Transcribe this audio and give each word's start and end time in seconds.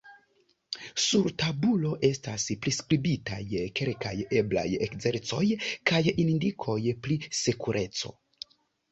Sur 1.01 1.25
tabulo 1.41 1.89
estas 2.07 2.45
priskribitaj 2.63 3.39
kelkaj 3.79 4.13
eblaj 4.41 4.63
ekzercoj 4.87 5.43
kaj 5.91 6.01
indikoj 6.25 6.79
pri 7.05 7.19
sekureco. 7.41 8.13